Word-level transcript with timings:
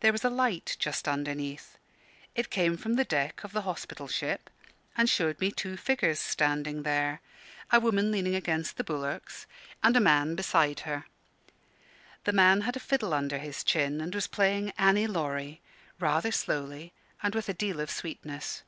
There 0.00 0.12
was 0.12 0.22
a 0.22 0.28
light 0.28 0.76
just 0.78 1.08
underneath. 1.08 1.78
It 2.34 2.50
came 2.50 2.76
from 2.76 2.96
the 2.96 3.06
deck 3.06 3.42
of 3.42 3.52
the 3.52 3.62
hospital 3.62 4.06
ship, 4.06 4.50
and 4.98 5.08
showed 5.08 5.40
me 5.40 5.50
two 5.50 5.78
figures 5.78 6.20
standing 6.20 6.82
there 6.82 7.22
a 7.72 7.80
woman 7.80 8.12
leaning 8.12 8.34
against 8.34 8.76
the 8.76 8.84
bulwarks, 8.84 9.46
and 9.82 9.96
a 9.96 9.98
man 10.00 10.34
beside 10.34 10.80
her. 10.80 11.06
The 12.24 12.32
man 12.32 12.60
had 12.68 12.76
a 12.76 12.80
fiddle 12.80 13.14
under 13.14 13.38
his 13.38 13.64
chin, 13.64 13.98
and 14.02 14.14
was 14.14 14.26
playing 14.26 14.74
"Annie 14.76 15.06
Laurie," 15.06 15.62
rather 15.98 16.32
slowly 16.32 16.92
and 17.22 17.34
with 17.34 17.48
a 17.48 17.54
deal 17.54 17.80
of 17.80 17.90
sweetness. 17.90 18.62